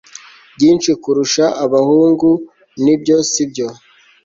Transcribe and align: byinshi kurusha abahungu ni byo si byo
byinshi 0.55 0.91
kurusha 1.01 1.45
abahungu 1.65 2.29
ni 2.83 2.95
byo 3.01 3.17
si 3.31 3.43
byo 3.51 3.67